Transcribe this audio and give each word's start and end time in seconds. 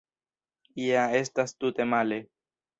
Ja 0.85 1.05
estas 1.21 1.55
tute 1.61 1.89
male. 1.95 2.23